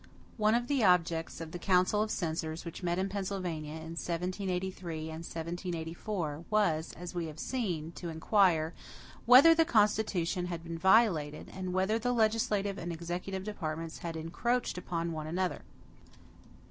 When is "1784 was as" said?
5.23-7.13